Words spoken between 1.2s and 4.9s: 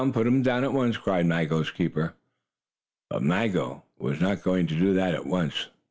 Maggo's keeper. But Maggo was not going to